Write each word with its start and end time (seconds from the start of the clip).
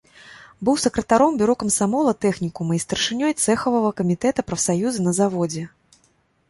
Быў 0.69 0.77
сакратаром 0.83 1.37
бюро 1.41 1.55
камсамола 1.63 2.13
тэхнікума 2.25 2.73
і 2.79 2.81
старшынёй 2.85 3.31
цэхавага 3.45 3.89
камітэта 4.01 4.49
прафсаюза 4.51 4.99
на 5.11 5.17
заводзе. 5.21 5.63